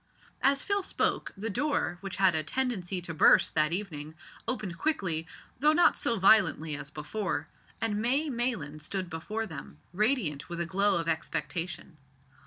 As 0.41 0.63
Phil 0.63 0.81
spoke, 0.81 1.31
the 1.37 1.51
door, 1.51 1.99
which 2.01 2.15
had 2.15 2.33
a 2.33 2.41
tendency 2.41 3.01
to 3.03 3.13
burst 3.13 3.53
that 3.53 3.71
evening, 3.71 4.15
opened 4.47 4.79
quickly, 4.79 5.27
though 5.59 5.73
not 5.73 5.95
so 5.95 6.17
violently 6.17 6.75
as 6.75 6.89
before, 6.89 7.47
and 7.79 8.01
May 8.01 8.27
Maylands 8.27 8.81
stood 8.83 9.11
before 9.11 9.45
them, 9.45 9.77
radiant 9.93 10.49
with 10.49 10.59
a 10.59 10.65
glow 10.65 10.95
of 10.95 11.07
expectation. 11.07 11.97